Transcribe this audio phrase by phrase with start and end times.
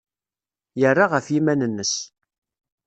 [0.79, 1.93] Yerra ɣef yiman-nnes.